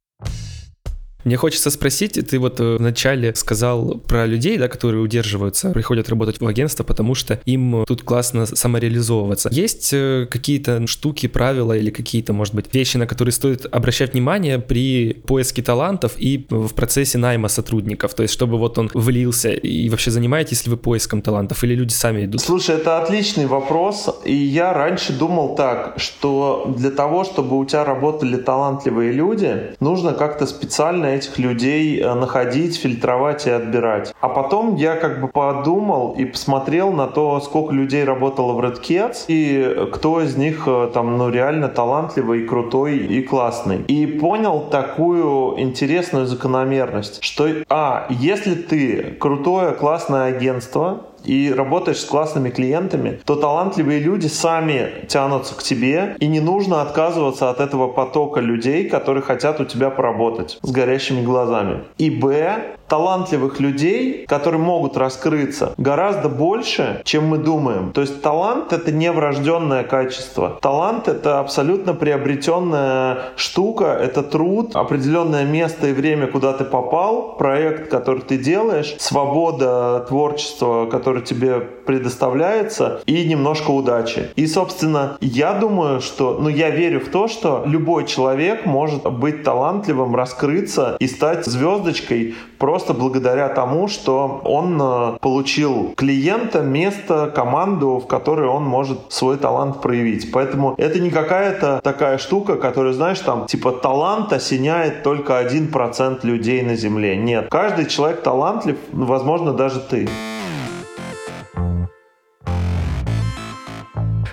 Мне 1.25 1.35
хочется 1.35 1.69
спросить, 1.69 2.13
ты 2.29 2.39
вот 2.39 2.59
э, 2.59 2.77
вначале 2.77 3.35
сказал 3.35 3.95
про 4.07 4.25
людей, 4.25 4.57
да, 4.57 4.69
которые 4.69 5.01
удерживаются, 5.01 5.71
приходят 5.71 6.07
работать 6.09 6.39
в 6.39 6.47
агентство, 6.47 6.83
потому 6.83 7.13
что 7.13 7.41
им 7.45 7.83
тут 7.85 8.03
классно 8.03 8.45
самореализовываться. 8.45 9.49
Есть 9.51 9.89
э, 9.91 10.27
какие-то 10.31 10.87
штуки, 10.87 11.27
правила 11.27 11.73
или 11.73 11.89
какие-то, 11.89 12.31
может 12.31 12.55
быть, 12.55 12.73
вещи, 12.73 12.95
на 12.95 13.05
которые 13.05 13.33
стоит 13.33 13.65
обращать 13.69 14.13
внимание 14.13 14.59
при 14.59 15.13
поиске 15.13 15.61
талантов 15.61 16.13
и 16.17 16.45
в 16.49 16.73
процессе 16.73 17.17
найма 17.17 17.49
сотрудников? 17.49 18.13
То 18.13 18.23
есть, 18.23 18.33
чтобы 18.33 18.57
вот 18.57 18.77
он 18.77 18.89
влился 18.93 19.49
и 19.49 19.89
вообще 19.89 20.11
занимаетесь 20.11 20.65
ли 20.65 20.71
вы 20.71 20.77
поиском 20.77 21.21
талантов 21.21 21.63
или 21.65 21.75
люди 21.75 21.91
сами 21.91 22.25
идут? 22.25 22.41
Слушай, 22.41 22.75
это 22.77 23.01
отличный 23.01 23.45
вопрос. 23.45 24.09
И 24.23 24.33
я 24.33 24.73
раньше 24.73 25.11
думал 25.11 25.55
так, 25.55 25.95
что 25.97 26.73
для 26.77 26.91
того, 26.91 27.25
чтобы 27.25 27.57
у 27.57 27.65
тебя 27.65 27.83
работали 27.83 28.37
талантливые 28.37 29.11
люди, 29.11 29.75
нужно 29.81 30.13
как-то 30.13 30.45
специально 30.45 31.08
этих 31.15 31.37
людей 31.37 31.99
э, 31.99 32.13
находить, 32.13 32.77
фильтровать 32.77 33.47
и 33.47 33.49
отбирать. 33.49 34.13
А 34.21 34.29
потом 34.29 34.75
я 34.75 34.95
как 34.95 35.21
бы 35.21 35.27
подумал 35.27 36.15
и 36.17 36.25
посмотрел 36.25 36.91
на 36.91 37.07
то, 37.07 37.39
сколько 37.41 37.73
людей 37.73 38.03
работало 38.03 38.53
в 38.53 38.59
Red 38.59 38.81
Cats 38.81 39.25
и 39.27 39.87
кто 39.91 40.21
из 40.21 40.35
них 40.35 40.63
э, 40.67 40.89
там 40.93 41.17
ну 41.17 41.29
реально 41.29 41.67
талантливый, 41.67 42.45
крутой 42.45 42.97
и 42.97 43.21
классный. 43.21 43.83
И 43.87 44.05
понял 44.05 44.61
такую 44.69 45.59
интересную 45.59 46.25
закономерность, 46.25 47.23
что 47.23 47.47
а, 47.69 48.07
если 48.09 48.55
ты 48.55 49.17
крутое, 49.19 49.73
классное 49.73 50.25
агентство, 50.25 51.08
и 51.23 51.51
работаешь 51.51 51.99
с 51.99 52.05
классными 52.05 52.49
клиентами, 52.49 53.19
то 53.25 53.35
талантливые 53.35 53.99
люди 53.99 54.27
сами 54.27 55.05
тянутся 55.07 55.55
к 55.55 55.63
тебе, 55.63 56.15
и 56.19 56.27
не 56.27 56.39
нужно 56.39 56.81
отказываться 56.81 57.49
от 57.49 57.59
этого 57.59 57.87
потока 57.87 58.39
людей, 58.39 58.89
которые 58.89 59.23
хотят 59.23 59.59
у 59.59 59.65
тебя 59.65 59.89
поработать 59.89 60.59
с 60.61 60.71
горящими 60.71 61.21
глазами. 61.21 61.83
И 61.97 62.09
Б, 62.09 62.75
талантливых 62.89 63.59
людей, 63.59 64.25
которые 64.27 64.61
могут 64.61 64.97
раскрыться, 64.97 65.73
гораздо 65.77 66.27
больше, 66.27 67.01
чем 67.05 67.27
мы 67.27 67.37
думаем. 67.37 67.91
То 67.93 68.01
есть 68.01 68.21
талант— 68.21 68.73
это 68.73 68.91
не 68.91 69.11
врожденное 69.11 69.83
качество. 69.83 70.57
Талант— 70.61 71.07
это 71.07 71.39
абсолютно 71.39 71.93
приобретенная 71.93 73.17
штука, 73.35 73.85
это 73.85 74.23
труд, 74.23 74.75
определенное 74.75 75.45
место 75.45 75.87
и 75.87 75.93
время, 75.93 76.27
куда 76.27 76.53
ты 76.53 76.65
попал, 76.65 77.35
проект, 77.37 77.89
который 77.89 78.21
ты 78.21 78.37
делаешь, 78.37 78.95
свобода 78.99 80.05
творчества, 80.07 80.87
которое 80.87 81.21
тебе 81.21 81.59
предоставляется, 81.59 83.01
и 83.05 83.25
немножко 83.25 83.71
удачи. 83.71 84.29
И, 84.35 84.47
собственно, 84.47 85.17
я 85.21 85.53
думаю, 85.53 86.01
что, 86.01 86.37
ну, 86.39 86.49
я 86.49 86.69
верю 86.69 86.99
в 86.99 87.09
то, 87.09 87.27
что 87.27 87.63
любой 87.65 88.05
человек 88.05 88.65
может 88.65 89.03
быть 89.11 89.43
талантливым, 89.43 90.15
раскрыться 90.15 90.97
и 90.99 91.07
стать 91.07 91.45
звездочкой 91.45 92.35
просто 92.57 92.78
благодаря 92.93 93.49
тому, 93.49 93.87
что 93.87 94.41
он 94.43 94.79
э, 94.81 95.17
получил 95.19 95.93
клиента, 95.95 96.61
место, 96.61 97.31
команду, 97.33 98.01
в 98.03 98.07
которой 98.07 98.47
он 98.47 98.63
может 98.63 98.99
свой 99.09 99.37
талант 99.37 99.81
проявить. 99.81 100.31
Поэтому 100.31 100.75
это 100.77 100.99
не 100.99 101.09
какая-то 101.09 101.81
такая 101.83 102.17
штука, 102.17 102.55
которая, 102.55 102.93
знаешь, 102.93 103.19
там, 103.19 103.45
типа 103.45 103.71
талант 103.71 104.33
осеняет 104.33 105.03
только 105.03 105.37
один 105.37 105.67
процент 105.71 106.23
людей 106.23 106.61
на 106.61 106.75
Земле. 106.75 107.17
Нет. 107.17 107.47
Каждый 107.49 107.85
человек 107.85 108.21
талантлив, 108.21 108.77
возможно, 108.91 109.53
даже 109.53 109.79
ты. 109.79 110.07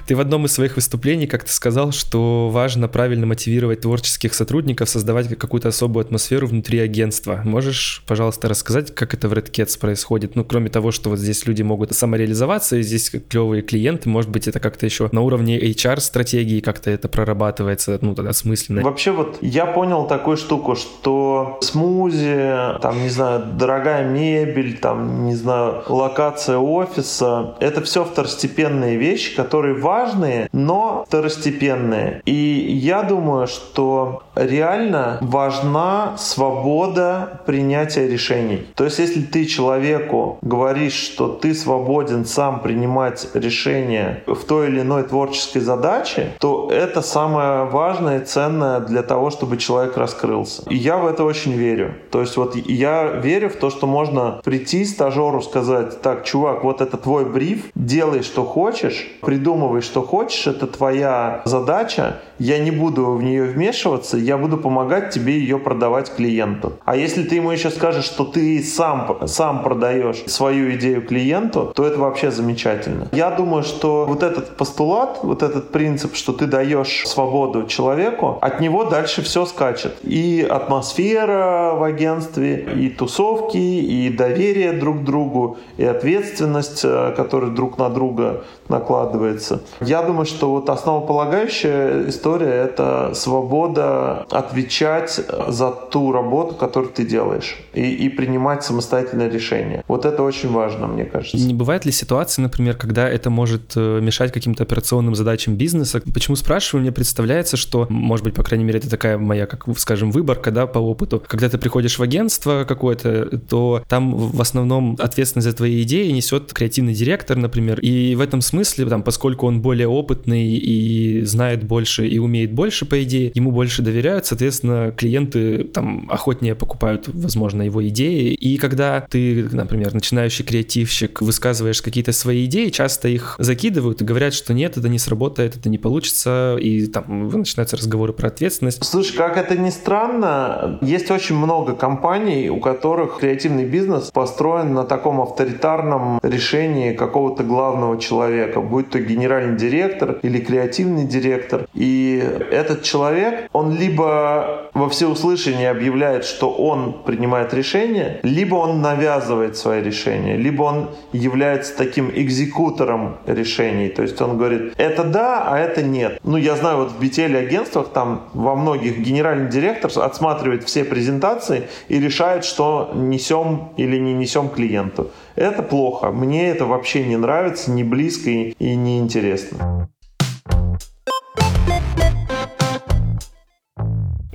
Ты 0.07 0.15
в 0.15 0.21
одном 0.21 0.47
из 0.47 0.53
своих 0.53 0.77
выступлений 0.77 1.27
как-то 1.27 1.53
сказал, 1.53 1.91
что 1.91 2.49
важно 2.49 2.87
правильно 2.87 3.27
мотивировать 3.27 3.81
творческих 3.81 4.35
сотрудников, 4.35 4.89
создавать 4.89 5.37
какую-то 5.37 5.69
особую 5.69 6.05
атмосферу 6.05 6.47
внутри 6.47 6.79
агентства. 6.79 7.41
Можешь, 7.45 8.05
пожалуйста, 8.07 8.49
рассказать, 8.49 8.95
как 8.95 9.15
это 9.15 9.29
в 9.29 9.33
Red 9.33 9.51
Cats 9.51 9.77
происходит? 9.77 10.37
Ну, 10.37 10.45
кроме 10.45 10.71
того, 10.71 10.93
что 10.93 11.11
вот 11.11 11.19
здесь 11.19 11.45
люди 11.47 11.63
могут 11.63 11.93
самореализоваться, 11.93 12.77
и 12.77 12.83
здесь 12.83 13.11
клевые 13.29 13.63
клиенты, 13.63 14.09
может 14.09 14.31
быть, 14.31 14.47
это 14.47 14.61
как-то 14.61 14.87
еще 14.87 15.09
на 15.11 15.23
уровне 15.23 15.59
HR-стратегии 15.59 16.61
как-то 16.61 16.89
это 16.89 17.09
прорабатывается, 17.09 17.99
ну, 18.01 18.15
тогда 18.15 18.33
смысленно. 18.33 18.83
Вообще 18.83 19.11
вот 19.11 19.39
я 19.41 19.67
понял 19.67 20.07
такую 20.07 20.37
штуку, 20.37 20.77
что 20.77 21.59
смузи, 21.63 22.79
там, 22.81 23.03
не 23.03 23.09
знаю, 23.09 23.45
дорогая 23.59 24.09
мебель, 24.09 24.79
там, 24.79 25.27
не 25.27 25.35
знаю, 25.35 25.83
локация 25.89 26.59
офиса, 26.59 27.57
это 27.59 27.83
все 27.83 28.05
второстепенные 28.05 28.97
вещи, 28.99 29.35
которые 29.35 29.75
важны 29.75 29.96
важные, 29.97 30.49
но 30.53 31.05
второстепенные. 31.07 32.23
И 32.26 32.33
я 32.33 33.03
думаю, 33.03 33.47
что 33.47 34.23
реально 34.35 35.19
важна 35.21 36.15
свобода 36.19 37.41
принятия 37.47 38.09
решений. 38.09 38.67
То 38.75 38.85
есть, 38.85 38.99
если 38.99 39.23
ты 39.23 39.47
человеку 39.47 40.38
говоришь, 40.43 40.93
что 40.93 41.29
ты 41.29 41.55
свободен 41.55 42.25
сам 42.25 42.61
принимать 42.61 43.29
решения 43.35 44.23
в 44.26 44.45
той 44.45 44.69
или 44.69 44.81
иной 44.81 45.03
творческой 45.05 45.61
задаче, 45.61 46.33
то 46.38 46.69
это 46.71 47.03
самое 47.03 47.65
важное 47.65 48.21
и 48.21 48.25
ценное 48.25 48.81
для 48.81 49.03
того, 49.03 49.31
чтобы 49.31 49.57
человек 49.57 49.97
раскрылся. 49.97 50.62
И 50.69 50.76
я 50.76 50.97
в 50.99 51.07
это 51.07 51.25
очень 51.25 51.53
верю. 51.53 51.95
То 52.11 52.21
есть 52.21 52.37
вот 52.37 52.57
я 52.57 53.05
верю 53.05 53.49
в 53.49 53.57
то, 53.57 53.71
что 53.71 53.87
можно 53.87 54.41
прийти 54.45 54.85
стажеру 54.85 55.41
сказать, 55.41 56.03
так, 56.03 56.25
чувак, 56.25 56.65
вот 56.65 56.81
это 56.81 56.97
твой 56.97 57.25
бриф, 57.25 57.71
делай, 57.75 58.23
что 58.23 58.45
хочешь, 58.45 59.09
придумывай, 59.23 59.83
что 59.87 60.02
хочешь, 60.02 60.47
это 60.47 60.66
твоя 60.66 61.43
задача, 61.45 62.16
я 62.38 62.59
не 62.59 62.71
буду 62.71 63.12
в 63.12 63.23
нее 63.23 63.45
вмешиваться, 63.45 64.16
я 64.19 64.37
буду 64.37 64.59
помогать 64.59 65.11
тебе 65.11 65.38
ее 65.38 65.59
продавать 65.59 66.14
клиенту. 66.14 66.75
А 66.85 66.97
если 66.97 67.23
ты 67.23 67.37
ему 67.37 67.50
еще 67.50 67.71
скажешь, 67.71 68.05
что 68.05 68.25
ты 68.25 68.62
сам, 68.62 69.26
сам 69.26 69.62
продаешь 69.62 70.23
свою 70.26 70.75
идею 70.75 71.07
клиенту, 71.07 71.73
то 71.75 71.87
это 71.87 71.99
вообще 71.99 72.31
замечательно. 72.31 73.09
Я 73.12 73.31
думаю, 73.31 73.62
что 73.62 74.05
вот 74.07 74.23
этот 74.23 74.57
постулат, 74.57 75.21
вот 75.23 75.43
этот 75.43 75.73
принцип, 75.73 76.14
что 76.14 76.33
ты 76.33 76.47
даешь 76.47 77.05
свободу 77.07 77.66
человеку, 77.66 78.38
от 78.43 78.61
него 78.61 78.85
дальше 78.85 79.23
все 79.23 79.47
скачет. 79.47 79.97
И 80.02 80.47
атмосфера 80.49 81.75
в 81.75 81.83
агентстве, 81.83 82.69
и 82.76 82.88
тусовки, 82.90 83.57
и 83.57 84.11
доверие 84.11 84.73
друг 84.73 85.00
к 85.00 85.05
другу, 85.05 85.59
и 85.78 85.85
ответственность, 85.85 86.83
э, 86.85 87.14
которая 87.16 87.50
друг 87.50 87.78
на 87.78 87.88
друга 87.88 88.45
накладывается. 88.68 89.62
Я 89.80 90.02
думаю, 90.02 90.26
что 90.26 90.50
вот 90.50 90.68
основополагающая 90.70 92.08
история— 92.08 92.50
это 92.66 93.12
свобода 93.14 94.26
отвечать 94.30 95.20
за 95.49 95.70
ту 95.70 96.12
работу, 96.12 96.54
которую 96.54 96.92
ты 96.92 97.04
делаешь, 97.04 97.56
и, 97.75 97.82
и 97.82 98.08
принимать 98.08 98.64
самостоятельное 98.64 99.28
решение. 99.28 99.85
Вот 99.88 100.04
это 100.04 100.23
очень 100.23 100.52
важно, 100.52 100.87
мне 100.87 101.04
кажется. 101.04 101.37
Не 101.37 101.54
бывает 101.54 101.85
ли 101.85 101.92
ситуации, 101.92 102.42
например, 102.42 102.76
когда 102.76 103.08
это 103.08 103.30
может 103.30 103.73
э, 103.76 104.00
мешать 104.00 104.32
каким-то 104.32 104.62
операционным 104.64 105.14
задачам 105.14 105.56
бизнеса? 105.56 106.02
Почему 106.12 106.37
спрашиваю? 106.37 106.82
Мне 106.82 106.92
представляется, 106.92 107.56
что, 107.56 107.87
может 107.88 108.25
быть, 108.25 108.35
по 108.35 108.42
крайней 108.42 108.64
мере, 108.64 108.78
это 108.78 108.90
такая 108.90 109.18
моя, 109.18 109.46
как 109.46 109.66
скажем, 109.78 110.11
выборка, 110.11 110.50
да, 110.50 110.66
по 110.66 110.78
опыту. 110.78 111.23
Когда 111.26 111.49
ты 111.49 111.58
приходишь 111.58 111.99
в 111.99 112.02
агентство 112.02 112.64
какое-то, 112.66 113.38
то 113.38 113.82
там 113.88 114.14
в 114.14 114.40
основном 114.40 114.96
ответственность 114.99 115.49
за 115.49 115.56
твои 115.56 115.82
идеи 115.82 116.11
несет 116.11 116.52
креативный 116.52 116.94
директор, 116.94 117.37
например, 117.37 117.80
и 117.80 118.14
в 118.14 118.20
этом 118.20 118.40
смысле, 118.40 118.56
там, 118.65 119.03
поскольку 119.03 119.47
он 119.47 119.61
более 119.61 119.89
опытный 119.89 120.57
и 120.57 121.23
знает 121.23 121.65
больше 121.65 122.07
и 122.07 122.19
умеет 122.19 122.53
больше, 122.53 122.87
по 122.87 123.03
идее, 123.03 123.33
ему 123.35 123.51
больше 123.51 123.83
доверяют, 123.83 124.27
соответственно, 124.27 124.93
клиенты 124.97 125.65
там 125.65 126.07
охотнее 126.11 126.55
покупают, 126.55 127.09
возможно, 127.09 127.63
его 127.63 127.87
идеи. 127.89 128.35
И 128.35 128.57
когда 128.59 129.01
ты, 129.01 129.49
например, 129.53 129.95
начинающий 129.95 130.45
креативщик, 130.45 131.21
высказываешь 131.23 131.83
какие-то 131.83 132.13
свои 132.13 132.45
идеи, 132.47 132.69
часто 132.71 133.09
их 133.09 133.37
закидывают 133.39 134.03
и 134.03 134.05
говорят, 134.05 134.35
что 134.35 134.55
нет, 134.55 134.77
это 134.77 134.89
не 134.89 134.99
сработает, 134.99 135.57
это 135.57 135.69
не 135.69 135.79
получится, 135.79 136.57
и 136.61 136.87
там 136.87 137.29
начинаются 137.29 137.77
разговоры 137.77 138.13
про 138.13 138.29
ответственность. 138.29 138.85
Слушай, 138.85 139.17
как 139.17 139.37
это 139.37 139.57
ни 139.57 139.71
странно, 139.71 140.79
есть 140.83 141.11
очень 141.11 141.37
много 141.37 141.75
компаний, 141.75 142.49
у 142.51 142.61
которых 142.61 143.19
креативный 143.19 143.65
бизнес 143.65 144.11
построен 144.13 144.75
на 144.75 144.85
таком 144.85 145.21
авторитарном 145.21 146.19
решении 146.23 146.93
какого-то 146.93 147.43
главного 147.45 148.01
человека, 148.01 148.46
будь 148.55 148.91
то 148.91 148.99
генеральный 148.99 149.57
директор 149.57 150.19
или 150.23 150.38
креативный 150.38 151.05
директор. 151.05 151.67
И 151.75 152.23
этот 152.50 152.83
человек, 152.83 153.49
он 153.53 153.76
либо 153.76 154.71
во 154.75 154.88
всеуслышание 154.88 155.71
объявляет, 155.71 156.25
что 156.25 156.53
он 156.53 157.03
принимает 157.05 157.55
решение, 157.55 158.21
либо 158.23 158.57
он 158.57 158.83
навязывает 158.83 159.57
свои 159.57 159.83
решения, 159.83 160.37
либо 160.37 160.62
он 160.62 160.91
является 161.12 161.76
таким 161.76 162.11
экзекутором 162.15 163.17
решений. 163.26 163.88
То 163.88 164.03
есть 164.03 164.21
он 164.21 164.37
говорит, 164.37 164.75
это 164.76 165.05
да, 165.05 165.45
а 165.47 165.59
это 165.59 165.83
нет. 165.83 166.21
Ну, 166.25 166.37
я 166.37 166.57
знаю, 166.57 166.79
вот 166.79 166.93
в 166.93 167.03
BTL 167.03 167.37
агентствах 167.37 167.88
там 167.88 168.29
во 168.35 168.55
многих 168.55 168.99
генеральный 168.99 169.50
директор 169.50 169.91
отсматривает 169.97 170.65
все 170.65 170.85
презентации 170.85 171.69
и 171.88 171.99
решает, 171.99 172.45
что 172.45 172.91
несем 172.95 173.73
или 173.76 173.99
не 173.99 174.12
несем 174.12 174.49
клиенту. 174.49 175.11
Это 175.37 175.62
плохо. 175.62 176.11
Мне 176.11 176.49
это 176.49 176.64
вообще 176.64 177.05
не 177.05 177.16
нравится, 177.16 177.71
не 177.71 177.85
близко 177.85 178.31
и 178.31 178.75
не 178.75 178.99
интересно. 178.99 179.90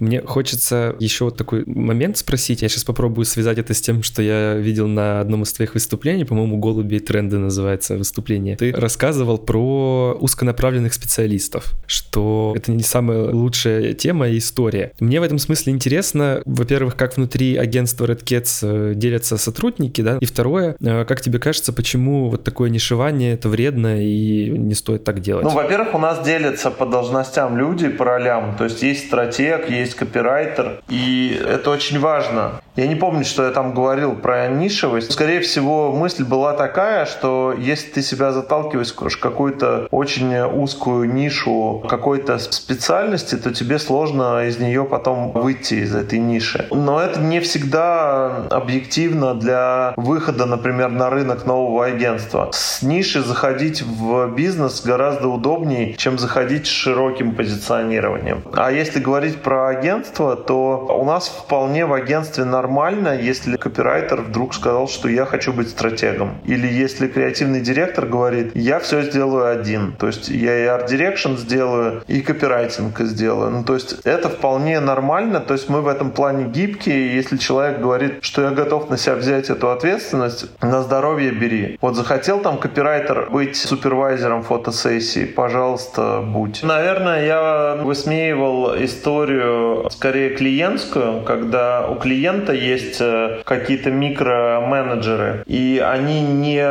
Мне 0.02 0.22
хочется 0.22 0.96
еще 1.00 1.26
вот 1.26 1.38
такой 1.38 1.64
момент 1.68 2.18
спросить. 2.18 2.64
Я 2.64 2.70
сейчас 2.70 2.84
попробую 2.84 3.26
связать 3.26 3.60
это 3.60 3.74
с 3.76 3.82
тем, 3.82 4.02
что 4.02 4.24
я 4.24 4.56
видел 4.56 4.88
на 4.88 5.22
одном 5.22 5.44
из 5.44 5.54
твоих 5.54 5.76
выступлений, 5.76 6.26
по-моему, 6.26 6.58
«Голуби 6.58 6.96
и 6.96 7.00
тренды» 7.00 7.38
называется 7.38 7.96
выступление. 7.98 8.58
Ты 8.58 8.74
рассказывал 8.74 9.38
про 9.38 10.18
узконаправленных 10.20 10.94
специалистов, 10.94 11.74
что 11.86 12.54
это 12.56 12.72
не 12.72 12.82
самая 12.82 13.32
лучшая 13.32 13.94
тема 13.94 14.28
и 14.28 14.40
история. 14.40 14.94
Мне 15.00 15.20
в 15.20 15.24
этом 15.24 15.38
смысле 15.38 15.74
интересно, 15.74 16.42
во-первых, 16.46 16.96
как 16.96 17.18
внутри 17.18 17.56
агентства 17.56 18.06
Red 18.06 18.24
Cats 18.24 18.60
э, 18.64 18.96
делятся 18.96 19.38
сотрудники, 19.38 20.02
да, 20.02 20.18
и 20.20 20.26
второе, 20.26 20.76
э, 20.82 21.06
как 21.06 21.22
тебе 21.22 21.38
кажется, 21.38 21.74
почему 21.74 22.30
вот 22.30 22.44
такое 22.44 22.72
нишевание 22.72 23.34
это 23.34 23.50
вредно 23.50 24.04
и 24.04 24.50
не 24.50 24.74
стоит 24.74 25.04
так 25.04 25.20
делать? 25.20 25.44
Ну, 25.44 25.52
во-первых, 25.52 25.94
у 25.94 26.00
нас 26.00 26.26
делятся 26.26 26.72
по 26.72 26.88
должностям 26.88 27.56
люди, 27.56 27.88
по 27.88 28.06
ролям, 28.06 28.56
то 28.58 28.64
есть 28.64 28.82
есть 28.82 29.06
стратег, 29.06 29.70
есть 29.70 29.91
копирайтер, 29.96 30.82
и 30.90 31.42
это 31.48 31.70
очень 31.70 32.00
важно. 32.00 32.62
Я 32.76 32.88
не 32.88 32.96
помню, 32.96 33.26
что 33.26 33.44
я 33.44 33.52
там 33.52 33.74
говорил 33.74 34.16
про 34.16 34.48
нишевость. 34.48 35.12
Скорее 35.12 35.42
всего, 35.42 35.92
мысль 35.92 36.24
была 36.24 36.54
такая, 36.54 37.06
что 37.06 37.54
если 37.58 37.90
ты 37.90 38.02
себя 38.02 38.32
заталкиваешь 38.32 38.94
в 38.94 39.20
какую-то 39.20 39.88
очень 39.92 40.38
узкую 40.40 41.12
нишу 41.14 41.84
какой-то 41.90 42.40
специальности, 42.40 43.36
то 43.36 43.54
тебе 43.54 43.78
сложно 43.78 44.46
из 44.46 44.58
нее 44.58 44.86
потом 44.86 45.32
выйти 45.32 45.76
из 45.76 45.94
этой 45.94 46.20
ниши. 46.20 46.68
Но 46.72 47.02
это 47.02 47.20
не 47.20 47.42
всегда 47.42 48.48
объективно 48.50 49.34
для 49.34 49.94
выхода, 49.98 50.46
например, 50.46 50.90
на 50.90 51.10
рынок 51.10 51.46
нового 51.46 51.86
агентства. 51.86 52.50
С 52.54 52.82
ниши 52.82 53.22
заходить 53.22 53.82
в 53.82 54.34
бизнес 54.34 54.82
гораздо 54.82 55.28
удобнее, 55.28 55.94
чем 55.96 56.18
заходить 56.18 56.68
с 56.68 56.70
широким 56.70 57.36
позиционированием. 57.36 58.44
А 58.54 58.72
если 58.72 59.00
говорить 59.00 59.38
про 59.42 59.68
агентство, 59.82 60.36
то 60.36 60.98
у 61.02 61.06
нас 61.06 61.28
вполне 61.28 61.86
в 61.86 61.94
агентстве 61.94 62.46
нормально, 62.46 63.18
если 63.18 63.58
копирайтер 63.58 64.22
вдруг 64.22 64.54
сказал, 64.54 64.88
что 64.88 65.10
я 65.10 65.26
хочу 65.26 65.54
быть 65.54 65.70
стратегом. 65.70 66.38
Или 66.46 66.68
если 66.68 67.08
креативный 67.08 67.62
директор 67.62 68.06
говорит, 68.06 68.52
я 68.56 68.80
все 68.80 69.02
сделаю 69.02 69.60
один. 69.60 69.94
То 70.00 70.08
есть 70.08 70.30
я 70.30 70.64
и 70.64 70.66
art 70.66 70.83
direction 70.83 71.36
сделаю, 71.36 72.04
и 72.08 72.22
копирайтинг 72.22 73.00
сделаю. 73.00 73.52
Ну, 73.52 73.64
то 73.64 73.74
есть 73.74 73.96
это 74.04 74.30
вполне 74.30 74.80
нормально. 74.80 75.40
То 75.40 75.54
есть 75.54 75.70
мы 75.70 75.82
в 75.82 75.88
этом 75.88 76.12
плане 76.12 76.46
гибкие. 76.46 77.16
Если 77.16 77.38
человек 77.38 77.80
говорит, 77.80 78.20
что 78.22 78.42
я 78.44 78.52
готов 78.52 78.90
на 78.90 78.98
себя 78.98 79.16
взять 79.16 79.50
эту 79.50 79.72
ответственность, 79.72 80.46
на 80.62 80.82
здоровье 80.84 81.32
бери. 81.32 81.78
Вот 81.82 81.96
захотел 81.96 82.40
там 82.40 82.58
копирайтер 82.58 83.30
быть 83.32 83.56
супервайзером 83.56 84.44
фотосессии, 84.44 85.26
пожалуйста, 85.26 86.22
будь. 86.24 86.64
Наверное, 86.64 87.26
я 87.26 87.76
высмеивал 87.84 88.76
историю 88.84 89.61
скорее 89.92 90.32
клиентскую, 90.32 91.22
когда 91.22 91.88
у 91.88 91.96
клиента 91.96 92.54
есть 92.54 93.00
э, 93.00 93.42
какие-то 93.46 93.92
микроменеджеры, 93.92 95.44
и 95.46 95.84
они 95.84 96.22
не 96.22 96.62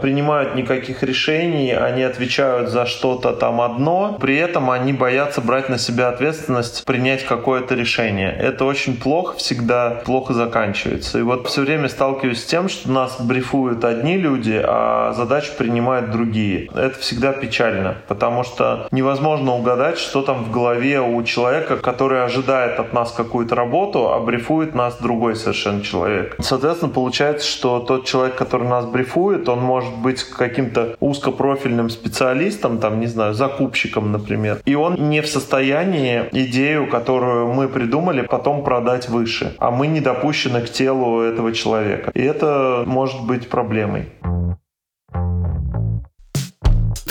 принимают 0.00 0.54
никаких 0.54 1.02
решений, 1.02 1.72
они 1.72 2.02
отвечают 2.02 2.70
за 2.70 2.86
что-то 2.86 3.32
там 3.32 3.60
одно, 3.60 4.16
при 4.20 4.36
этом 4.36 4.70
они 4.70 4.92
боятся 4.92 5.40
брать 5.40 5.68
на 5.68 5.78
себя 5.78 6.08
ответственность 6.08 6.84
принять 6.84 7.24
какое-то 7.24 7.74
решение. 7.74 8.32
Это 8.32 8.64
очень 8.64 8.96
плохо, 8.96 9.36
всегда 9.36 10.02
плохо 10.04 10.34
заканчивается. 10.34 11.18
И 11.18 11.22
вот 11.22 11.48
все 11.48 11.62
время 11.62 11.88
сталкиваюсь 11.88 12.42
с 12.42 12.46
тем, 12.46 12.68
что 12.68 12.90
нас 12.90 13.20
брифуют 13.20 13.84
одни 13.84 14.16
люди, 14.16 14.60
а 14.62 15.12
задачи 15.16 15.50
принимают 15.56 16.10
другие. 16.10 16.68
Это 16.74 16.98
всегда 16.98 17.32
печально, 17.32 17.96
потому 18.08 18.44
что 18.44 18.88
невозможно 18.90 19.52
угадать, 19.52 19.98
что 19.98 20.22
там 20.22 20.44
в 20.44 20.50
голове 20.50 21.00
у 21.00 21.22
человека, 21.22 21.76
который 21.76 22.24
ожидает 22.34 22.80
от 22.80 22.92
нас 22.92 23.12
какую-то 23.12 23.54
работу, 23.54 24.12
а 24.12 24.20
брифует 24.20 24.74
нас 24.74 24.96
другой 25.00 25.36
совершенно 25.36 25.82
человек. 25.82 26.36
Соответственно, 26.40 26.92
получается, 26.92 27.46
что 27.46 27.80
тот 27.80 28.04
человек, 28.04 28.34
который 28.34 28.68
нас 28.68 28.84
брифует, 28.86 29.48
он 29.48 29.60
может 29.60 29.94
быть 29.96 30.22
каким-то 30.24 30.96
узкопрофильным 31.00 31.90
специалистом, 31.90 32.78
там, 32.78 33.00
не 33.00 33.06
знаю, 33.06 33.34
закупщиком, 33.34 34.12
например. 34.12 34.58
И 34.64 34.74
он 34.74 35.10
не 35.10 35.20
в 35.20 35.28
состоянии 35.28 36.24
идею, 36.32 36.88
которую 36.88 37.52
мы 37.52 37.68
придумали, 37.68 38.22
потом 38.22 38.64
продать 38.64 39.08
выше. 39.08 39.54
А 39.58 39.70
мы 39.70 39.86
не 39.86 40.00
допущены 40.00 40.60
к 40.60 40.70
телу 40.70 41.20
этого 41.20 41.52
человека. 41.52 42.10
И 42.14 42.22
это 42.22 42.82
может 42.86 43.24
быть 43.24 43.48
проблемой. 43.48 44.08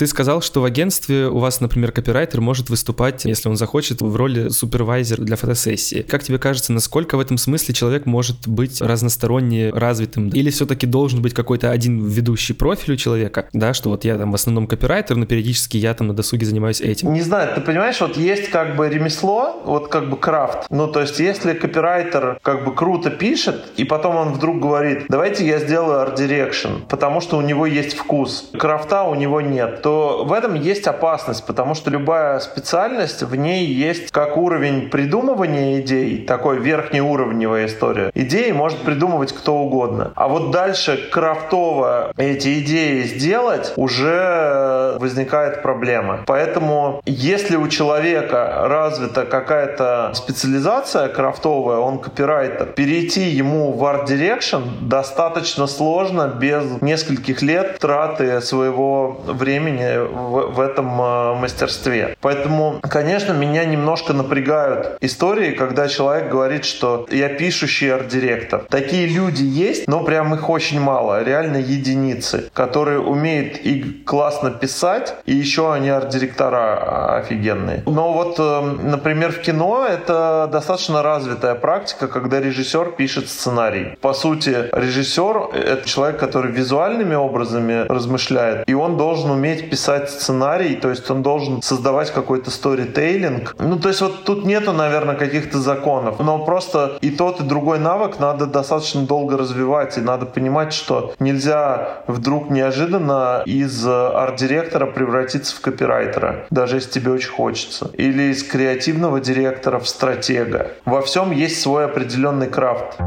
Ты 0.03 0.07
сказал, 0.07 0.41
что 0.41 0.59
в 0.59 0.65
агентстве 0.65 1.29
у 1.29 1.37
вас, 1.37 1.61
например, 1.61 1.93
копирайтер 1.93 2.41
может 2.41 2.69
выступать, 2.69 3.23
если 3.23 3.47
он 3.47 3.55
захочет, 3.55 4.01
в 4.01 4.15
роли 4.17 4.49
супервайзера 4.49 5.21
для 5.21 5.37
фотосессии. 5.37 6.01
Как 6.01 6.21
тебе 6.21 6.39
кажется, 6.39 6.73
насколько 6.73 7.15
в 7.15 7.21
этом 7.21 7.37
смысле 7.37 7.73
человек 7.73 8.05
может 8.05 8.45
быть 8.45 8.81
разносторонне 8.81 9.69
развитым? 9.69 10.27
Или 10.27 10.49
все-таки 10.49 10.85
должен 10.85 11.21
быть 11.21 11.33
какой-то 11.33 11.71
один 11.71 12.05
ведущий 12.05 12.51
профиль 12.51 12.95
у 12.95 12.97
человека? 12.97 13.47
Да, 13.53 13.73
что 13.73 13.91
вот 13.91 14.03
я 14.03 14.17
там 14.17 14.33
в 14.33 14.35
основном 14.35 14.67
копирайтер, 14.67 15.15
но 15.15 15.25
периодически 15.25 15.77
я 15.77 15.93
там 15.93 16.07
на 16.07 16.13
досуге 16.13 16.45
занимаюсь 16.45 16.81
этим. 16.81 17.13
Не 17.13 17.21
знаю, 17.21 17.55
ты 17.55 17.61
понимаешь, 17.61 18.01
вот 18.01 18.17
есть 18.17 18.49
как 18.49 18.75
бы 18.75 18.89
ремесло, 18.89 19.63
вот 19.65 19.87
как 19.87 20.09
бы 20.09 20.17
craft. 20.17 20.65
Ну, 20.69 20.89
то 20.89 20.99
есть, 20.99 21.17
если 21.19 21.53
копирайтер 21.53 22.39
как 22.41 22.65
бы 22.65 22.75
круто 22.75 23.09
пишет, 23.09 23.63
и 23.77 23.85
потом 23.85 24.17
он 24.17 24.33
вдруг 24.33 24.59
говорит, 24.59 25.05
давайте 25.07 25.47
я 25.47 25.59
сделаю 25.59 26.01
art 26.01 26.20
direction, 26.20 26.81
потому 26.89 27.21
что 27.21 27.37
у 27.37 27.41
него 27.41 27.65
есть 27.65 27.93
вкус. 27.95 28.49
Крафта 28.51 29.03
у 29.03 29.15
него 29.15 29.39
нет 29.39 29.81
то 29.81 29.92
в 30.25 30.33
этом 30.33 30.55
есть 30.55 30.87
опасность, 30.87 31.45
потому 31.45 31.75
что 31.75 31.89
любая 31.89 32.39
специальность, 32.39 33.23
в 33.23 33.35
ней 33.35 33.65
есть 33.65 34.11
как 34.11 34.37
уровень 34.37 34.89
придумывания 34.89 35.81
идей, 35.81 36.25
такой 36.25 36.59
верхнеуровневая 36.59 37.65
история. 37.65 38.11
Идеи 38.13 38.51
может 38.51 38.79
придумывать 38.79 39.33
кто 39.33 39.55
угодно. 39.55 40.11
А 40.15 40.27
вот 40.27 40.51
дальше 40.51 41.09
крафтово 41.11 42.13
эти 42.17 42.59
идеи 42.61 43.03
сделать, 43.03 43.73
уже 43.75 44.97
возникает 44.99 45.61
проблема. 45.61 46.19
Поэтому 46.25 47.01
если 47.05 47.55
у 47.55 47.67
человека 47.67 48.65
развита 48.65 49.25
какая-то 49.25 50.11
специализация 50.13 51.07
крафтовая, 51.07 51.77
он 51.77 51.99
копирайтер, 51.99 52.67
перейти 52.67 53.21
ему 53.21 53.71
в 53.71 53.85
art 53.85 54.05
direction 54.05 54.61
достаточно 54.81 55.67
сложно 55.67 56.27
без 56.27 56.81
нескольких 56.81 57.41
лет 57.41 57.79
траты 57.79 58.41
своего 58.41 59.21
времени 59.27 59.72
времени 59.73 59.97
в, 59.97 60.53
в 60.53 60.59
этом 60.59 61.01
э, 61.01 61.35
мастерстве. 61.35 62.15
Поэтому, 62.21 62.79
конечно, 62.81 63.33
меня 63.33 63.65
немножко 63.65 64.13
напрягают 64.13 64.97
истории, 65.01 65.51
когда 65.51 65.87
человек 65.87 66.29
говорит, 66.29 66.65
что 66.65 67.05
я 67.11 67.29
пишущий 67.29 67.93
арт-директор. 67.93 68.65
Такие 68.69 69.07
люди 69.07 69.43
есть, 69.43 69.87
но 69.87 70.03
прям 70.03 70.33
их 70.33 70.49
очень 70.49 70.79
мало, 70.79 71.23
реально 71.23 71.57
единицы, 71.57 72.49
которые 72.53 72.99
умеют 72.99 73.57
и 73.57 74.03
классно 74.05 74.51
писать, 74.51 75.15
и 75.25 75.33
еще 75.33 75.73
они 75.73 75.89
арт-директора 75.89 77.17
офигенные. 77.17 77.83
Но 77.85 78.13
вот, 78.13 78.35
э, 78.39 78.61
например, 78.83 79.31
в 79.31 79.39
кино 79.39 79.85
это 79.89 80.49
достаточно 80.51 81.01
развитая 81.03 81.55
практика, 81.55 82.07
когда 82.07 82.39
режиссер 82.39 82.91
пишет 82.91 83.29
сценарий. 83.29 83.95
По 84.01 84.13
сути, 84.13 84.69
режиссер— 84.71 85.49
это 85.53 85.87
человек, 85.87 86.19
который 86.19 86.51
визуальными 86.51 87.15
образами 87.15 87.85
размышляет, 87.87 88.63
и 88.67 88.73
он 88.73 88.97
должен 88.97 89.31
уметь 89.31 89.62
уметь 89.63 89.69
писать 89.69 90.09
сценарий, 90.09 90.75
то 90.75 90.89
есть 90.89 91.09
он 91.09 91.21
должен 91.21 91.61
создавать 91.61 92.11
какой-то 92.11 92.51
сторитейлинг. 92.51 93.55
Ну, 93.59 93.79
то 93.79 93.89
есть 93.89 94.01
вот 94.01 94.23
тут 94.23 94.45
нету, 94.45 94.73
наверное, 94.73 95.15
каких-то 95.15 95.59
законов, 95.59 96.19
но 96.19 96.45
просто 96.45 96.97
и 97.01 97.09
тот, 97.09 97.41
и 97.41 97.43
другой 97.43 97.79
навык 97.79 98.19
надо 98.19 98.45
достаточно 98.45 99.01
долго 99.01 99.37
развивать, 99.37 99.97
и 99.97 100.01
надо 100.01 100.25
понимать, 100.25 100.73
что 100.73 101.13
нельзя 101.19 102.03
вдруг 102.07 102.49
неожиданно 102.49 103.43
из 103.45 103.85
арт-директора 103.87 104.85
превратиться 104.85 105.55
в 105.55 105.61
копирайтера, 105.61 106.45
даже 106.49 106.77
если 106.77 106.91
тебе 106.91 107.11
очень 107.11 107.31
хочется. 107.31 107.91
Или 107.93 108.31
из 108.31 108.43
креативного 108.43 109.19
директора 109.19 109.79
в 109.79 109.87
стратега. 109.87 110.71
Во 110.85 111.01
всем 111.01 111.31
есть 111.31 111.61
свой 111.61 111.85
определенный 111.85 112.47
крафт. 112.47 112.99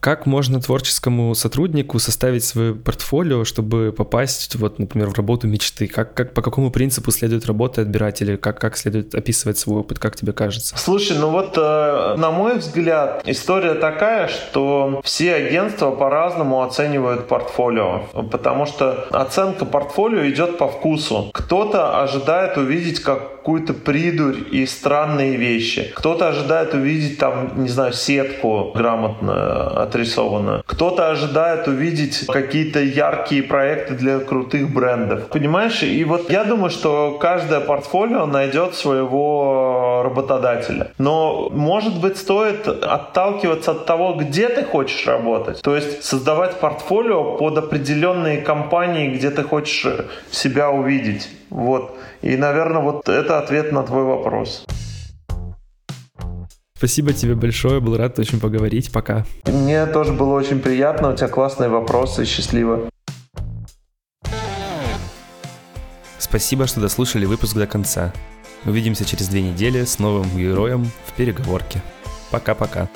Как 0.00 0.26
можно 0.26 0.60
творческому 0.60 1.34
сотруднику 1.34 1.98
составить 1.98 2.44
свое 2.44 2.74
портфолио, 2.74 3.44
чтобы 3.44 3.92
попасть, 3.96 4.54
вот, 4.56 4.78
например, 4.78 5.08
в 5.08 5.14
работу 5.14 5.48
мечты? 5.48 5.88
Как, 5.88 6.14
как, 6.14 6.34
по 6.34 6.42
какому 6.42 6.70
принципу 6.70 7.10
следует 7.10 7.46
работать 7.46 7.78
отбирать 7.78 8.22
или 8.22 8.36
как, 8.36 8.60
как 8.60 8.76
следует 8.76 9.14
описывать 9.14 9.58
свой 9.58 9.80
опыт, 9.80 9.98
как 9.98 10.16
тебе 10.16 10.32
кажется? 10.32 10.76
Слушай, 10.78 11.18
ну 11.18 11.30
вот, 11.30 11.54
э, 11.56 12.14
на 12.16 12.30
мой 12.30 12.58
взгляд, 12.58 13.22
история 13.26 13.74
такая, 13.74 14.28
что 14.28 15.00
все 15.04 15.34
агентства 15.34 15.90
по-разному 15.90 16.62
оценивают 16.62 17.26
портфолио, 17.26 18.02
потому 18.30 18.66
что 18.66 19.06
оценка 19.10 19.64
портфолио 19.64 20.28
идет 20.28 20.58
по 20.58 20.68
вкусу. 20.68 21.30
Кто-то 21.32 22.00
ожидает 22.00 22.56
увидеть 22.56 23.00
какую-то 23.48 23.72
придурь 23.72 24.36
и 24.50 24.66
странные 24.66 25.36
вещи. 25.36 25.90
Кто-то 25.94 26.28
ожидает 26.28 26.74
увидеть 26.74 27.18
там, 27.18 27.62
не 27.62 27.70
знаю, 27.70 27.94
сетку 27.94 28.72
грамотно 28.74 29.82
отрисовано. 29.84 30.62
Кто-то 30.66 31.10
ожидает 31.10 31.66
увидеть 31.66 32.26
какие-то 32.26 32.80
яркие 32.80 33.42
проекты 33.42 33.94
для 33.94 34.18
крутых 34.18 34.70
брендов. 34.70 35.28
Понимаешь? 35.28 35.82
И 35.82 36.04
вот 36.04 36.30
я 36.30 36.44
думаю, 36.44 36.68
что 36.68 37.16
каждое 37.18 37.60
портфолио 37.60 38.26
найдет 38.26 38.74
своего 38.74 40.02
работодателя. 40.04 40.92
Но, 40.98 41.48
может 41.50 41.98
быть, 42.02 42.18
стоит 42.18 42.68
отталкиваться 42.68 43.70
от 43.70 43.86
того, 43.86 44.12
где 44.12 44.50
ты 44.50 44.62
хочешь 44.62 45.06
работать. 45.06 45.62
То 45.62 45.74
есть 45.74 46.04
создавать 46.04 46.60
портфолио 46.60 47.38
под 47.38 47.56
определенные 47.56 48.42
компании, 48.42 49.08
где 49.08 49.30
ты 49.30 49.42
хочешь 49.42 49.86
себя 50.30 50.68
увидеть. 50.70 51.30
Вот. 51.50 51.96
И, 52.22 52.36
наверное, 52.36 52.82
вот 52.82 53.08
это 53.08 53.38
ответ 53.38 53.72
на 53.72 53.82
твой 53.82 54.04
вопрос. 54.04 54.64
Спасибо 56.76 57.12
тебе 57.12 57.34
большое, 57.34 57.80
был 57.80 57.96
рад 57.96 58.18
очень 58.18 58.38
поговорить. 58.38 58.92
Пока. 58.92 59.24
Мне 59.46 59.84
тоже 59.86 60.12
было 60.12 60.34
очень 60.34 60.60
приятно, 60.60 61.10
у 61.10 61.16
тебя 61.16 61.28
классные 61.28 61.68
вопросы, 61.68 62.24
счастливо. 62.24 62.88
Спасибо, 66.18 66.66
что 66.66 66.80
дослушали 66.80 67.24
выпуск 67.24 67.56
до 67.56 67.66
конца. 67.66 68.12
Увидимся 68.64 69.04
через 69.04 69.28
две 69.28 69.42
недели 69.42 69.84
с 69.84 69.98
новым 69.98 70.28
героем 70.36 70.88
в 71.06 71.12
переговорке. 71.14 71.82
Пока-пока. 72.30 72.88